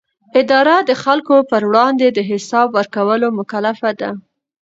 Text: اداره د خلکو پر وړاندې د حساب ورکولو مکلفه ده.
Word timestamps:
اداره 0.41 0.77
د 0.89 0.91
خلکو 1.03 1.35
پر 1.49 1.61
وړاندې 1.69 2.07
د 2.11 2.19
حساب 2.29 2.67
ورکولو 2.77 3.27
مکلفه 3.39 3.89
ده. 3.99 4.09